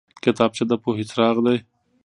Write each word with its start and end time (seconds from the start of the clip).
کتابچه 0.23 0.63
د 0.69 0.73
پوهې 0.83 1.03
څراغ 1.09 1.37
دی 1.45 1.57